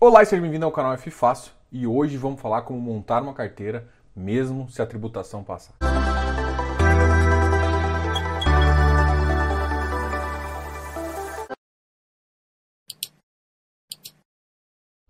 [0.00, 3.34] Olá e seja bem-vindo ao canal F Fácil e hoje vamos falar como montar uma
[3.34, 5.74] carteira mesmo se a tributação passar.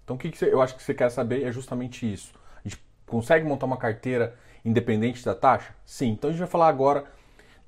[0.03, 2.33] Então o que, que você, eu acho que você quer saber é justamente isso.
[2.65, 5.77] A gente consegue montar uma carteira independente da taxa?
[5.85, 6.13] Sim.
[6.13, 7.05] Então a gente vai falar agora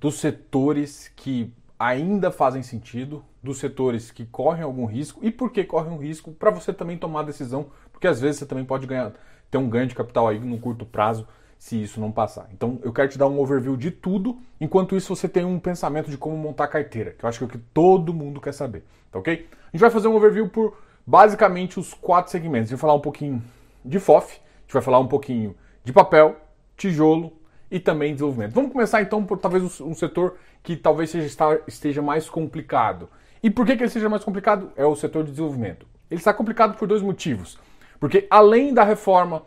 [0.01, 5.65] dos setores que ainda fazem sentido, dos setores que correm algum risco e por que
[5.65, 8.87] correm um risco para você também tomar a decisão, porque às vezes você também pode
[8.87, 9.15] ganhar,
[9.51, 11.27] ter um ganho de capital aí no curto prazo
[11.59, 12.51] se isso não passar.
[12.53, 16.11] Então eu quero te dar um overview de tudo, enquanto isso você tem um pensamento
[16.11, 18.85] de como montar carteira, que eu acho que é o que todo mundo quer saber,
[19.11, 19.49] tá ok?
[19.51, 20.77] A gente vai fazer um overview por
[21.07, 22.69] basicamente os quatro segmentos.
[22.69, 23.43] A gente vai falar um pouquinho
[23.83, 26.37] de FOF, a gente vai falar um pouquinho de papel,
[26.77, 27.33] tijolo
[27.71, 28.53] e também desenvolvimento.
[28.53, 33.09] Vamos começar então por talvez um setor que talvez seja, esteja mais complicado.
[33.43, 34.73] E por que, que ele seja mais complicado?
[34.77, 35.87] É o setor de desenvolvimento.
[36.11, 37.59] Ele está complicado por dois motivos.
[37.99, 39.43] Porque além da reforma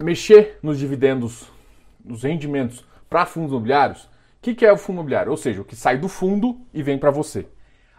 [0.00, 1.50] mexer nos dividendos,
[2.04, 4.08] nos rendimentos para fundos imobiliários, o
[4.40, 5.30] que, que é o fundo imobiliário?
[5.30, 7.46] Ou seja, o que sai do fundo e vem para você.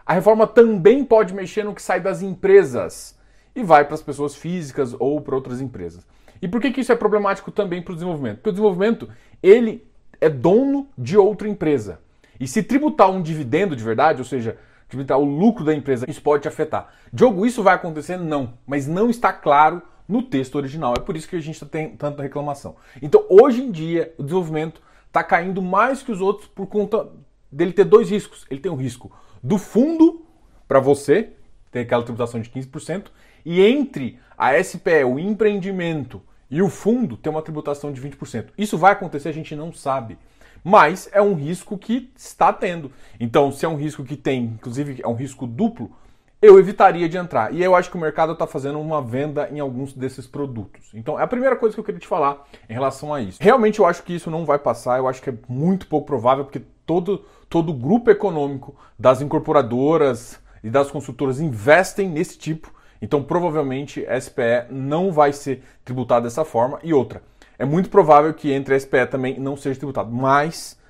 [0.04, 3.18] A reforma também pode mexer no que sai das empresas
[3.54, 6.06] e vai para as pessoas físicas ou para outras empresas.
[6.40, 8.36] E por que, que isso é problemático também para o desenvolvimento?
[8.36, 9.08] Porque o desenvolvimento
[9.42, 9.86] ele
[10.20, 12.00] é dono de outra empresa.
[12.38, 14.56] E se tributar um dividendo de verdade, ou seja,
[14.88, 16.92] tributar o lucro da empresa, isso pode te afetar.
[17.12, 18.16] Diogo, isso vai acontecer?
[18.16, 18.54] Não.
[18.66, 20.94] Mas não está claro no texto original.
[20.96, 22.76] É por isso que a gente tem tanta reclamação.
[23.00, 27.08] Então, hoje em dia, o desenvolvimento está caindo mais que os outros por conta
[27.50, 28.44] dele ter dois riscos.
[28.50, 29.12] Ele tem o risco
[29.42, 30.24] do fundo
[30.66, 31.30] para você,
[31.70, 33.06] tem aquela tributação de 15%,
[33.44, 38.48] e entre a SPE, o empreendimento e o fundo, tem uma tributação de 20%.
[38.56, 40.18] Isso vai acontecer, a gente não sabe
[40.64, 42.90] mas é um risco que está tendo.
[43.20, 45.92] Então, se é um risco que tem, inclusive é um risco duplo,
[46.40, 47.52] eu evitaria de entrar.
[47.52, 50.90] E eu acho que o mercado está fazendo uma venda em alguns desses produtos.
[50.94, 53.38] Então, é a primeira coisa que eu queria te falar em relação a isso.
[53.42, 56.44] Realmente eu acho que isso não vai passar, eu acho que é muito pouco provável,
[56.44, 62.72] porque todo, todo grupo econômico das incorporadoras e das consultoras investem nesse tipo.
[63.04, 66.78] Então, provavelmente, SPE não vai ser tributada dessa forma.
[66.82, 67.22] E outra,
[67.58, 70.80] é muito provável que entre SPE também não seja tributado, mas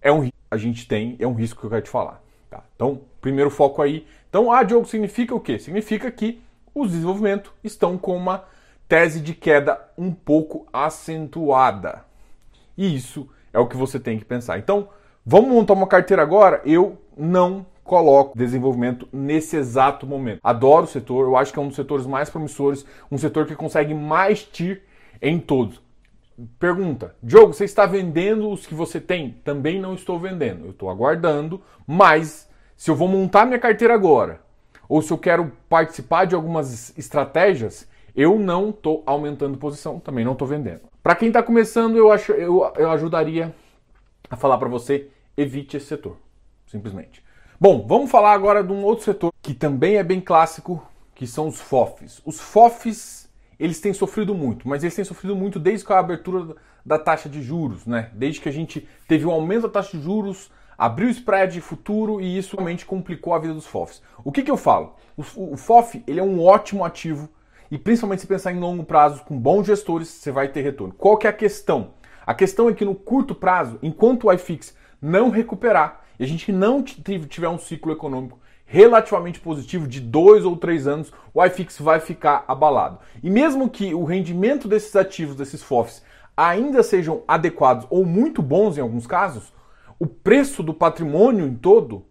[0.00, 2.22] é um a gente tem, é um risco que eu quero te falar.
[2.48, 2.64] Tá?
[2.74, 4.06] Então, primeiro foco aí.
[4.30, 5.58] Então, ah, Diogo, significa o quê?
[5.58, 6.40] Significa que
[6.74, 8.44] os desenvolvimentos estão com uma
[8.88, 12.02] tese de queda um pouco acentuada.
[12.78, 14.58] E isso é o que você tem que pensar.
[14.58, 14.88] Então,
[15.26, 16.62] vamos montar uma carteira agora?
[16.64, 20.40] Eu não coloco desenvolvimento nesse exato momento.
[20.44, 23.56] Adoro o setor, eu acho que é um dos setores mais promissores, um setor que
[23.56, 24.82] consegue mais TIR
[25.20, 25.82] em todos.
[26.60, 29.30] Pergunta: Diogo, você está vendendo os que você tem?
[29.42, 30.66] Também não estou vendendo.
[30.66, 34.40] Eu estou aguardando, mas se eu vou montar minha carteira agora,
[34.88, 40.32] ou se eu quero participar de algumas estratégias, eu não estou aumentando posição, também não
[40.32, 40.82] estou vendendo.
[41.02, 43.52] Para quem está começando, eu, acho, eu, eu ajudaria
[44.30, 46.16] a falar para você: evite esse setor,
[46.66, 47.26] simplesmente.
[47.60, 50.80] Bom, vamos falar agora de um outro setor que também é bem clássico,
[51.12, 52.22] que são os FOFs.
[52.24, 56.54] Os FOFs eles têm sofrido muito, mas eles têm sofrido muito desde a abertura
[56.86, 58.10] da taxa de juros, né?
[58.14, 62.38] Desde que a gente teve um aumento da taxa de juros, abriu spread futuro e
[62.38, 64.00] isso realmente complicou a vida dos FOFs.
[64.22, 64.94] O que, que eu falo?
[65.16, 67.28] O, o FOF ele é um ótimo ativo
[67.72, 70.94] e principalmente se pensar em longo prazo com bons gestores, você vai ter retorno.
[70.94, 71.94] Qual que é a questão?
[72.24, 76.50] A questão é que no curto prazo, enquanto o iFix não recuperar e a gente
[76.52, 82.00] não tiver um ciclo econômico relativamente positivo de dois ou três anos, o iFix vai
[82.00, 82.98] ficar abalado.
[83.22, 86.02] E mesmo que o rendimento desses ativos, desses FOFs,
[86.36, 89.52] ainda sejam adequados ou muito bons em alguns casos,
[89.98, 92.04] o preço do patrimônio em todo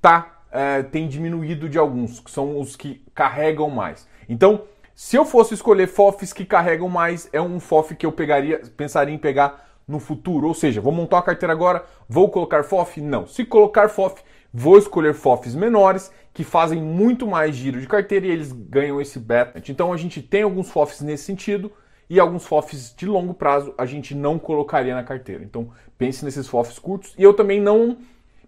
[0.00, 4.08] tá, é, tem diminuído de alguns, que são os que carregam mais.
[4.28, 4.62] Então,
[4.94, 9.14] se eu fosse escolher FOFs que carregam mais, é um FOF que eu pegaria, pensaria
[9.14, 10.46] em pegar no futuro.
[10.46, 13.00] Ou seja, vou montar uma carteira agora, vou colocar FOF?
[13.00, 13.26] Não.
[13.26, 14.22] Se colocar FOF,
[14.52, 19.18] Vou escolher FOFs menores que fazem muito mais giro de carteira e eles ganham esse
[19.18, 19.62] beta.
[19.70, 21.70] Então a gente tem alguns FOFs nesse sentido
[22.08, 25.44] e alguns FOFs de longo prazo a gente não colocaria na carteira.
[25.44, 27.98] Então pense nesses FOFs curtos e eu também não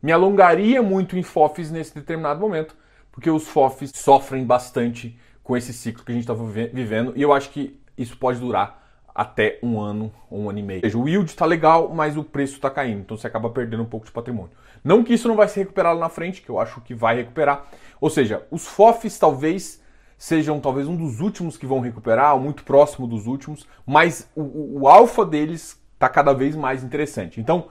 [0.03, 2.75] me alongaria muito em FOFs nesse determinado momento,
[3.13, 6.35] porque os FOFs sofrem bastante com esse ciclo que a gente está
[6.73, 8.80] vivendo e eu acho que isso pode durar
[9.15, 10.79] até um ano ou um ano e meio.
[10.79, 13.83] Ou seja, o yield está legal, mas o preço está caindo, então você acaba perdendo
[13.83, 14.53] um pouco de patrimônio.
[14.83, 17.17] Não que isso não vai se recuperar lá na frente, que eu acho que vai
[17.17, 17.67] recuperar.
[18.01, 19.81] Ou seja, os FOFs talvez
[20.17, 24.43] sejam talvez um dos últimos que vão recuperar, ou muito próximo dos últimos, mas o,
[24.43, 27.41] o, o alfa deles está cada vez mais interessante.
[27.41, 27.69] Então,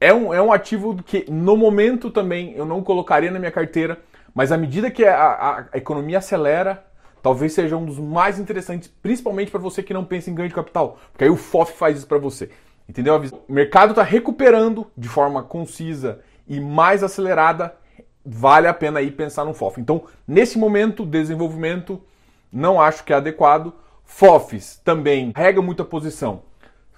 [0.00, 4.00] é um, é um ativo que no momento também eu não colocaria na minha carteira,
[4.34, 6.84] mas à medida que a, a, a economia acelera,
[7.22, 10.54] talvez seja um dos mais interessantes, principalmente para você que não pensa em ganho de
[10.54, 12.50] capital, porque aí o FOF faz isso para você.
[12.88, 13.22] Entendeu?
[13.48, 17.74] O mercado está recuperando de forma concisa e mais acelerada,
[18.26, 19.80] vale a pena aí pensar no FOF.
[19.80, 22.02] Então, nesse momento, desenvolvimento
[22.52, 23.72] não acho que é adequado.
[24.04, 26.42] FOFs também rega muita posição.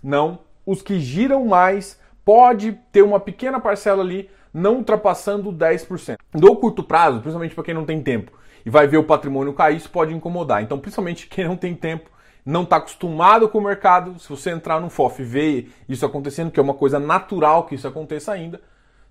[0.02, 0.40] Não.
[0.66, 6.16] Os que giram mais pode ter uma pequena parcela ali, não ultrapassando 10%.
[6.32, 8.32] No curto prazo, principalmente para quem não tem tempo
[8.64, 10.62] e vai ver o patrimônio cair, isso pode incomodar.
[10.62, 12.10] Então, principalmente quem não tem tempo,
[12.44, 16.50] não está acostumado com o mercado, se você entrar no FOF e ver isso acontecendo,
[16.50, 18.60] que é uma coisa natural que isso aconteça ainda,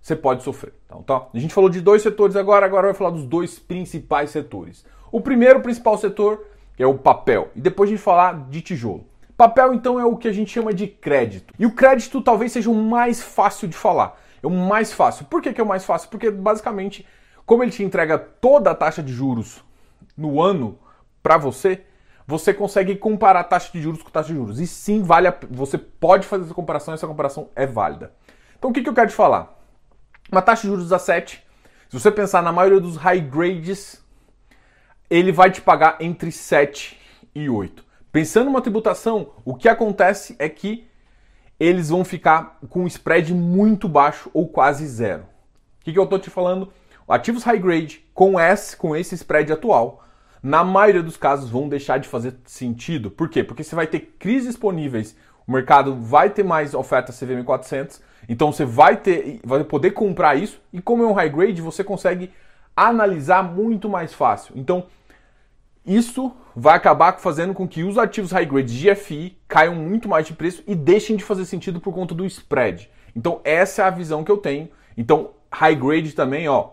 [0.02, 0.74] você pode sofrer.
[0.86, 1.28] Então, tá?
[1.34, 4.86] A gente falou de dois setores agora, agora vai falar dos dois principais setores.
[5.12, 6.46] O primeiro principal setor
[6.78, 9.06] é o papel, e depois a gente falar de tijolo.
[9.36, 11.54] Papel, então, é o que a gente chama de crédito.
[11.58, 14.20] E o crédito talvez seja o mais fácil de falar.
[14.44, 15.26] É o mais fácil.
[15.26, 16.10] Por que, que é o mais fácil?
[16.10, 17.06] Porque, basicamente,
[17.46, 19.64] como ele te entrega toda a taxa de juros
[20.16, 20.78] no ano
[21.22, 21.84] para você,
[22.26, 24.60] você consegue comparar a taxa de juros com taxa de juros.
[24.60, 25.38] E sim, vale a...
[25.50, 28.14] você pode fazer essa comparação, essa comparação é válida.
[28.58, 29.60] Então, o que, que eu quero te falar?
[30.32, 31.44] Uma taxa de juros a 7,
[31.90, 34.02] se você pensar na maioria dos high grades,
[35.10, 37.00] ele vai te pagar entre 7
[37.36, 37.84] e 8.
[38.12, 40.88] Pensando numa tributação, o que acontece é que
[41.60, 45.24] eles vão ficar com um spread muito baixo ou quase zero.
[45.82, 46.72] O que, que eu estou te falando?
[47.08, 50.04] Ativos high grade com S, com esse spread atual,
[50.42, 53.10] na maioria dos casos vão deixar de fazer sentido.
[53.10, 53.44] Por quê?
[53.44, 55.16] Porque você vai ter crises disponíveis,
[55.48, 60.36] o mercado vai ter mais oferta CVM 400, então você vai ter, vai poder comprar
[60.36, 62.32] isso e como é um high grade, você consegue
[62.76, 64.54] analisar muito mais fácil.
[64.58, 64.86] Então,
[65.86, 70.26] isso vai acabar fazendo com que os ativos high grade de FI caiam muito mais
[70.26, 72.90] de preço e deixem de fazer sentido por conta do spread.
[73.16, 74.70] Então essa é a visão que eu tenho.
[74.98, 76.70] Então high grade também, ó,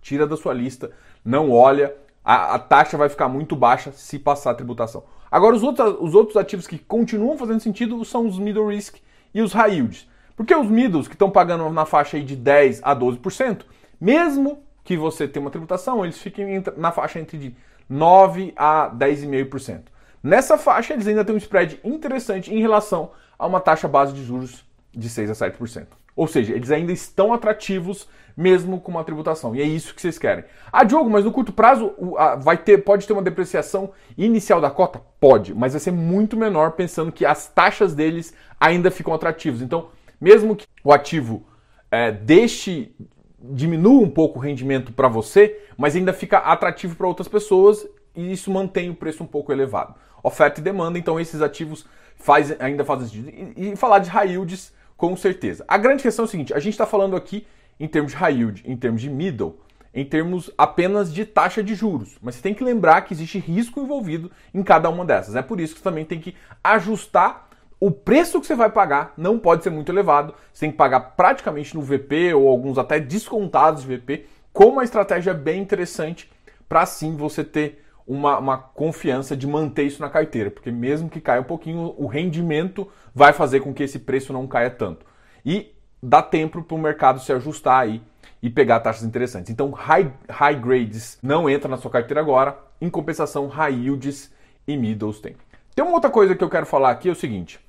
[0.00, 0.90] tira da sua lista,
[1.24, 1.94] não olha,
[2.24, 5.04] a, a taxa vai ficar muito baixa se passar a tributação.
[5.30, 8.96] Agora os outros, os outros ativos que continuam fazendo sentido são os middle risk
[9.32, 10.08] e os high yields.
[10.36, 13.62] Porque os middles que estão pagando na faixa aí de 10 a 12%,
[14.00, 17.54] mesmo que você tenha uma tributação, eles fiquem na faixa entre de
[17.88, 19.82] 9 a 10,5%.
[20.22, 24.24] Nessa faixa, eles ainda têm um spread interessante em relação a uma taxa base de
[24.24, 25.86] juros de 6 a 7%.
[26.16, 29.54] Ou seja, eles ainda estão atrativos mesmo com uma tributação.
[29.54, 30.44] E é isso que vocês querem.
[30.72, 31.94] Ah, Diogo, mas no curto prazo
[32.40, 35.00] vai ter, pode ter uma depreciação inicial da cota?
[35.20, 39.62] Pode, mas vai ser muito menor pensando que as taxas deles ainda ficam atrativos.
[39.62, 39.88] Então,
[40.20, 41.46] mesmo que o ativo
[41.90, 42.94] é, deixe
[43.42, 48.32] diminua um pouco o rendimento para você, mas ainda fica atrativo para outras pessoas e
[48.32, 49.94] isso mantém o preço um pouco elevado.
[50.22, 53.54] Oferta e demanda, então esses ativos faz, ainda fazem sentido.
[53.56, 55.64] E, e falar de yields, com certeza.
[55.66, 57.46] A grande questão é o seguinte: a gente está falando aqui
[57.80, 59.58] em termos de high yield, em termos de middle,
[59.94, 62.18] em termos apenas de taxa de juros.
[62.20, 65.34] Mas você tem que lembrar que existe risco envolvido em cada uma dessas.
[65.34, 67.48] É por isso que você também tem que ajustar
[67.80, 71.00] o preço que você vai pagar não pode ser muito elevado, você tem que pagar
[71.00, 76.30] praticamente no VP ou alguns até descontados de VP, com uma estratégia bem interessante
[76.68, 81.20] para assim você ter uma, uma, confiança de manter isso na carteira, porque mesmo que
[81.20, 85.06] caia um pouquinho, o rendimento vai fazer com que esse preço não caia tanto.
[85.46, 85.72] E
[86.02, 88.02] dá tempo para o mercado se ajustar aí
[88.42, 89.48] e pegar taxas interessantes.
[89.48, 94.34] Então, high, high grades não entra na sua carteira agora, em compensação, high yields
[94.66, 95.36] e middles tem.
[95.72, 97.60] Tem uma outra coisa que eu quero falar aqui, é o seguinte.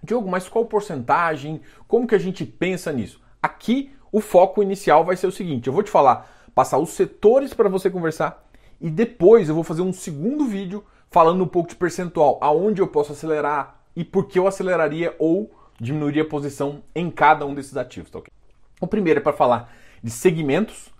[0.00, 1.60] Diogo, mas qual porcentagem?
[1.88, 3.20] Como que a gente pensa nisso?
[3.42, 7.52] Aqui o foco inicial vai ser o seguinte: eu vou te falar, passar os setores
[7.52, 8.45] para você conversar
[8.80, 12.88] e depois eu vou fazer um segundo vídeo falando um pouco de percentual, aonde eu
[12.88, 17.76] posso acelerar e por que eu aceleraria ou diminuiria a posição em cada um desses
[17.76, 18.32] ativos, tá ok?
[18.80, 20.94] O primeiro é para falar de segmentos,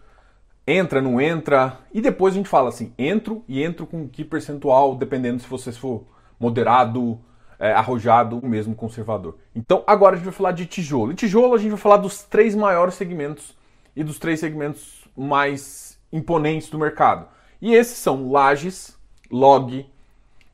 [0.66, 4.96] entra, não entra, e depois a gente fala assim, entro e entro com que percentual,
[4.96, 6.04] dependendo se você for
[6.40, 7.18] moderado,
[7.58, 9.36] é, arrojado, mesmo conservador.
[9.54, 11.12] Então agora a gente vai falar de tijolo.
[11.12, 13.56] Em tijolo a gente vai falar dos três maiores segmentos
[13.94, 17.26] e dos três segmentos mais imponentes do mercado.
[17.60, 18.96] E esses são lajes,
[19.30, 19.86] log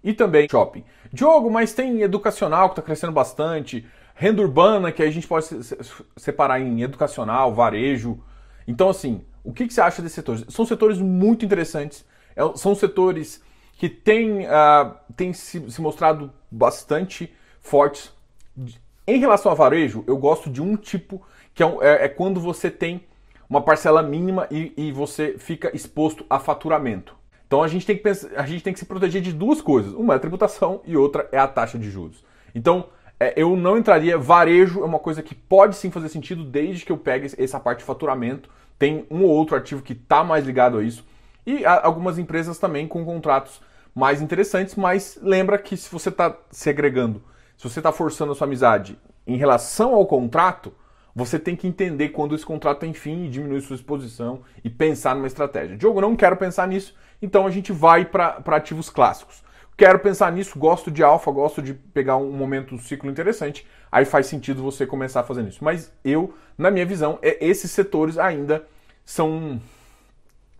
[0.03, 0.85] e também shopping.
[1.13, 5.47] Diogo, mas tem educacional que está crescendo bastante, renda urbana que a gente pode
[6.17, 8.19] separar em educacional, varejo.
[8.67, 10.45] Então assim, o que, que você acha desses setores?
[10.49, 12.05] São setores muito interessantes,
[12.35, 13.43] é, são setores
[13.75, 18.13] que têm, uh, têm se, se mostrado bastante fortes.
[19.07, 21.21] Em relação a varejo, eu gosto de um tipo
[21.55, 23.05] que é, é, é quando você tem
[23.53, 27.15] uma parcela mínima e, e, você fica exposto a faturamento.
[27.47, 29.93] Então a gente, tem que pensar, a gente tem que se proteger de duas coisas.
[29.93, 32.25] Uma é a tributação e outra é a taxa de juros.
[32.55, 32.87] Então
[33.21, 34.17] é, eu não entraria.
[34.17, 37.81] Varejo é uma coisa que pode sim fazer sentido desde que eu pegue essa parte
[37.81, 38.49] de faturamento.
[38.79, 41.05] Tem um ou outro ativo que está mais ligado a isso.
[41.47, 43.61] E algumas empresas também com contratos
[43.95, 47.23] mais interessantes, mas lembra que se você está segregando,
[47.59, 50.73] se você está forçando a sua amizade em relação ao contrato,
[51.15, 55.15] você tem que entender quando esse contrato tem fim e diminuir sua exposição e pensar
[55.15, 55.77] numa estratégia.
[55.77, 59.43] Diogo, não quero pensar nisso, então a gente vai para ativos clássicos.
[59.77, 64.05] Quero pensar nisso, gosto de alfa, gosto de pegar um momento, um ciclo interessante, aí
[64.05, 65.65] faz sentido você começar a fazer isso.
[65.65, 68.65] Mas eu, na minha visão, é, esses setores ainda
[69.05, 69.61] são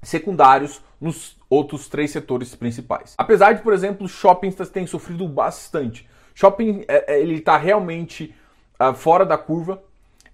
[0.03, 3.15] secundários nos outros três setores principais.
[3.17, 6.09] Apesar de, por exemplo, shoppings terem sofrido bastante.
[6.35, 8.35] Shopping, é, é, ele está realmente
[8.81, 9.83] uh, fora da curva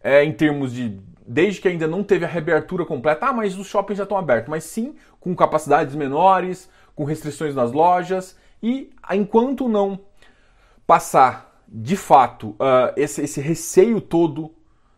[0.02, 3.26] é, em termos de desde que ainda não teve a reabertura completa.
[3.26, 4.49] Ah, mas os shoppings já estão abertos.
[4.49, 8.37] Mas sim, com capacidades menores, com restrições nas lojas.
[8.62, 10.00] E enquanto não
[10.87, 14.55] passar de fato uh, esse, esse receio todo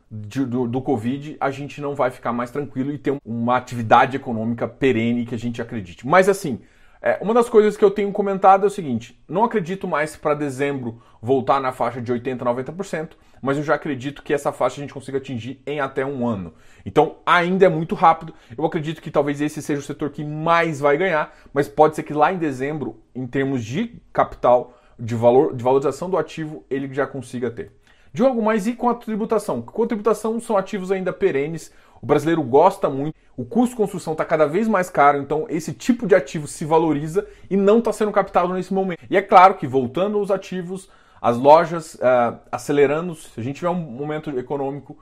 [0.09, 4.17] de, do, do Covid, a gente não vai ficar mais tranquilo e ter uma atividade
[4.17, 6.07] econômica perene que a gente acredite.
[6.07, 6.61] Mas assim,
[7.03, 10.35] é, uma das coisas que eu tenho comentado é o seguinte: não acredito mais para
[10.35, 14.81] dezembro voltar na faixa de 80%, 90%, mas eu já acredito que essa faixa a
[14.81, 16.55] gente consiga atingir em até um ano.
[16.85, 18.35] Então ainda é muito rápido.
[18.57, 22.03] Eu acredito que talvez esse seja o setor que mais vai ganhar, mas pode ser
[22.03, 26.93] que lá em dezembro, em termos de capital, de valor, de valorização do ativo, ele
[26.93, 27.73] já consiga ter.
[28.13, 29.63] Diogo, mas e com a tributação?
[29.63, 34.15] Com a tributação são ativos ainda perenes, o brasileiro gosta muito, o custo de construção
[34.15, 37.93] está cada vez mais caro, então esse tipo de ativo se valoriza e não está
[37.93, 39.01] sendo captado nesse momento.
[39.09, 40.91] E é claro que voltando aos ativos,
[41.21, 44.99] as lojas uh, acelerando, se a gente tiver um momento econômico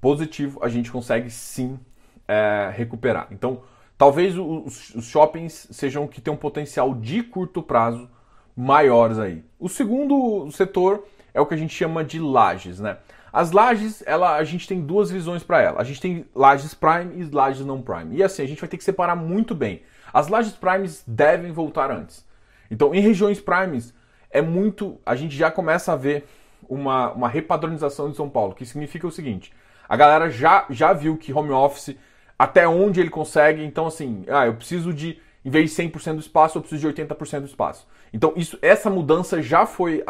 [0.00, 3.28] positivo, a gente consegue sim uh, recuperar.
[3.30, 3.62] Então,
[3.96, 8.08] talvez os, os shoppings sejam que têm um potencial de curto prazo
[8.56, 9.44] maiores aí.
[9.58, 12.98] O segundo setor é o que a gente chama de lajes, né?
[13.32, 15.80] As lajes, ela, a gente tem duas visões para ela.
[15.80, 18.16] A gente tem lajes prime e lajes não prime.
[18.16, 19.82] E assim, a gente vai ter que separar muito bem.
[20.12, 22.26] As lajes primes devem voltar antes.
[22.70, 23.94] Então, em regiões primes,
[24.30, 24.98] é muito.
[25.04, 26.26] A gente já começa a ver
[26.68, 29.52] uma, uma repadronização de São Paulo, que significa o seguinte:
[29.88, 31.96] a galera já, já viu que home office,
[32.38, 36.20] até onde ele consegue, então assim, ah, eu preciso de, em vez de 100% do
[36.20, 37.86] espaço, eu preciso de 80% do espaço.
[38.12, 40.04] Então, isso, essa mudança já foi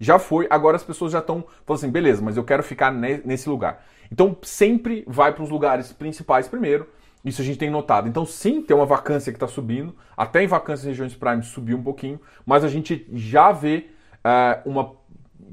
[0.00, 3.48] já foi, agora as pessoas já estão falando assim, beleza, mas eu quero ficar nesse
[3.50, 3.84] lugar.
[4.10, 6.88] Então sempre vai para os lugares principais primeiro,
[7.24, 8.08] isso a gente tem notado.
[8.08, 11.78] Então sim, tem uma vacância que está subindo, até em vacâncias em regiões prime subiu
[11.78, 13.86] um pouquinho, mas a gente já vê
[14.24, 14.92] uh, uma,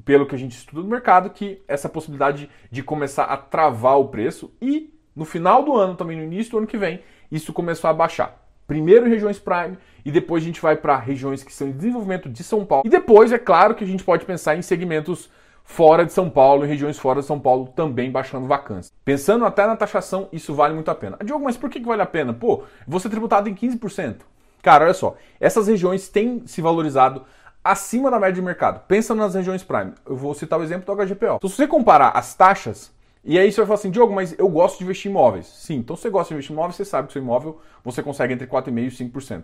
[0.06, 4.08] pelo que a gente estuda no mercado, que essa possibilidade de começar a travar o
[4.08, 7.90] preço e no final do ano, também no início do ano que vem, isso começou
[7.90, 8.44] a baixar.
[8.68, 12.30] Primeiro em regiões prime e depois a gente vai para regiões que são em desenvolvimento
[12.30, 12.84] de São Paulo.
[12.86, 15.30] E depois, é claro que a gente pode pensar em segmentos
[15.68, 18.92] fora de São Paulo, em regiões fora de São Paulo, também baixando vacância.
[19.04, 21.18] Pensando até na taxação, isso vale muito a pena.
[21.20, 22.34] Ah, Diogo, mas por que, vale a pena?
[22.34, 24.22] Pô, você tributado em 15%.
[24.64, 27.26] Cara, olha só, essas regiões têm se valorizado
[27.62, 28.80] acima da média de mercado.
[28.88, 29.94] Pensa nas regiões prime.
[30.06, 31.36] Eu vou citar o exemplo do HGPO.
[31.36, 32.92] Então, se você comparar as taxas
[33.24, 35.48] e aí você vai falar assim, Diogo, mas eu gosto de investir em imóveis.
[35.48, 38.34] Sim, então você gosta de investir em imóveis, você sabe que seu imóvel você consegue
[38.34, 39.44] entre 4,5% e 5%.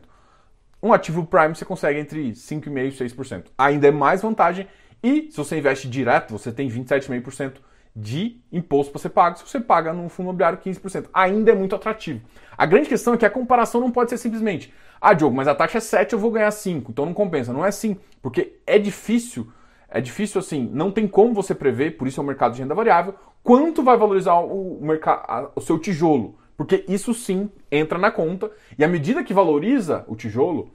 [0.81, 3.45] Um ativo Prime você consegue entre 5,5% e 6%.
[3.57, 4.67] Ainda é mais vantagem.
[5.03, 7.55] E se você investe direto, você tem 27,5%
[7.95, 9.37] de imposto para ser pago.
[9.37, 11.07] Se você paga num fundo imobiliário, 15%.
[11.13, 12.21] Ainda é muito atrativo.
[12.57, 15.53] A grande questão é que a comparação não pode ser simplesmente, ah, Diogo, mas a
[15.53, 17.51] taxa é 7, eu vou ganhar 5, então não compensa.
[17.51, 19.51] Não é assim, porque é difícil
[19.93, 22.73] é difícil assim, não tem como você prever, por isso é o mercado de renda
[22.73, 26.35] variável, quanto vai valorizar o, mercado, o seu tijolo.
[26.57, 30.71] Porque isso sim entra na conta, e à medida que valoriza o tijolo,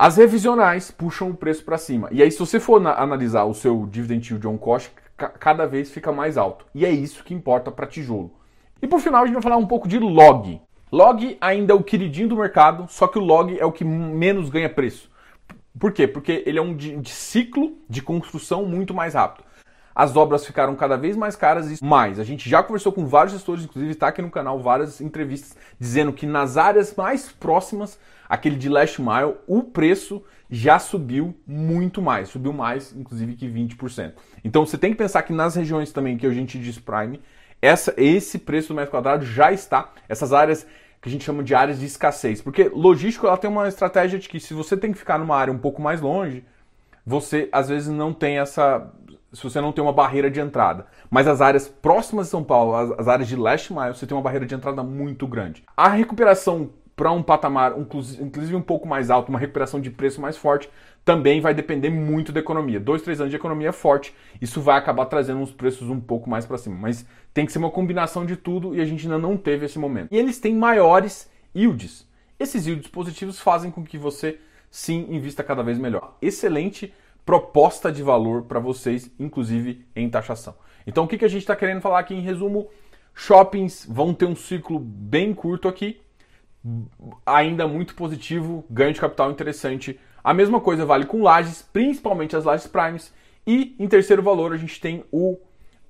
[0.00, 2.08] as revisionais puxam o preço para cima.
[2.12, 6.12] E aí, se você for analisar o seu dividend yield on cost, cada vez fica
[6.12, 6.64] mais alto.
[6.72, 8.30] E é isso que importa para tijolo.
[8.80, 10.60] E por final, a gente vai falar um pouco de log.
[10.92, 14.48] Log ainda é o queridinho do mercado, só que o log é o que menos
[14.50, 15.10] ganha preço.
[15.76, 16.06] Por quê?
[16.06, 19.47] Porque ele é um de, de ciclo de construção muito mais rápido.
[19.98, 22.20] As obras ficaram cada vez mais caras e mais.
[22.20, 26.12] A gente já conversou com vários gestores, inclusive está aqui no canal várias entrevistas dizendo
[26.12, 32.28] que nas áreas mais próximas, aquele de last mile, o preço já subiu muito mais,
[32.28, 34.12] subiu mais, inclusive que 20%.
[34.44, 37.20] Então você tem que pensar que nas regiões também que a gente diz prime,
[37.60, 40.64] essa, esse preço do metro quadrado já está, essas áreas
[41.02, 42.40] que a gente chama de áreas de escassez.
[42.40, 45.52] Porque logístico ela tem uma estratégia de que se você tem que ficar numa área
[45.52, 46.44] um pouco mais longe,
[47.04, 48.92] você às vezes não tem essa.
[49.32, 50.86] Se você não tem uma barreira de entrada.
[51.10, 54.16] Mas as áreas próximas de São Paulo, as, as áreas de leste mile, você tem
[54.16, 55.62] uma barreira de entrada muito grande.
[55.76, 60.36] A recuperação para um patamar, inclusive um pouco mais alto, uma recuperação de preço mais
[60.36, 60.68] forte,
[61.04, 62.80] também vai depender muito da economia.
[62.80, 66.44] Dois, três anos de economia forte, isso vai acabar trazendo uns preços um pouco mais
[66.44, 66.76] para cima.
[66.76, 69.78] Mas tem que ser uma combinação de tudo e a gente ainda não teve esse
[69.78, 70.08] momento.
[70.10, 72.04] E eles têm maiores yields.
[72.38, 76.16] Esses yields positivos fazem com que você sim, invista cada vez melhor.
[76.20, 76.92] Excelente
[77.28, 80.54] proposta de valor para vocês, inclusive em taxação.
[80.86, 82.70] Então, o que, que a gente está querendo falar aqui em resumo?
[83.14, 86.00] Shoppings vão ter um ciclo bem curto aqui,
[87.26, 90.00] ainda muito positivo, ganho de capital interessante.
[90.24, 93.12] A mesma coisa vale com lajes, principalmente as lajes primes.
[93.46, 95.36] E em terceiro valor, a gente tem o,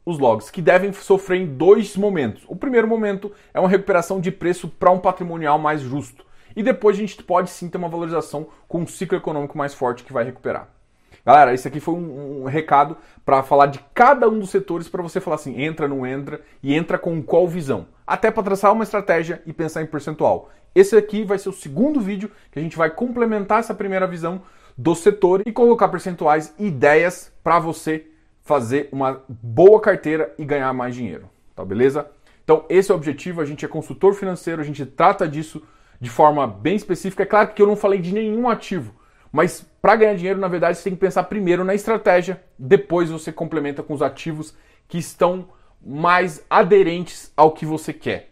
[0.05, 2.43] os logs, que devem sofrer em dois momentos.
[2.49, 6.27] O primeiro momento é uma recuperação de preço para um patrimonial mais justo.
[6.57, 10.03] E depois a gente pode sim ter uma valorização com um ciclo econômico mais forte
[10.03, 10.77] que vai recuperar.
[11.25, 15.03] Galera, esse aqui foi um, um recado para falar de cada um dos setores para
[15.03, 17.87] você falar assim, entra, não entra e entra com qual visão.
[18.07, 20.51] Até para traçar uma estratégia e pensar em percentual.
[20.75, 24.43] Esse aqui vai ser o segundo vídeo que a gente vai complementar essa primeira visão
[24.77, 28.07] do setor e colocar percentuais e ideias para você
[28.43, 32.09] fazer uma boa carteira e ganhar mais dinheiro, tá beleza?
[32.45, 35.63] Então, esse é o objetivo, a gente é consultor financeiro, a gente trata disso
[36.01, 37.25] de forma bem específica.
[37.25, 38.95] É claro que eu não falei de nenhum ativo,
[39.33, 43.33] mas para ganhar dinheiro, na verdade, você tem que pensar primeiro na estratégia, depois você
[43.33, 44.55] complementa com os ativos
[44.87, 45.49] que estão
[45.85, 48.31] mais aderentes ao que você quer.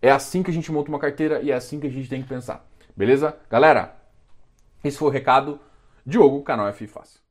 [0.00, 2.22] É assim que a gente monta uma carteira e é assim que a gente tem
[2.22, 2.66] que pensar.
[2.96, 3.36] Beleza?
[3.50, 3.96] Galera,
[4.84, 5.58] esse foi o recado.
[6.06, 7.23] Diogo, canal F Fácil.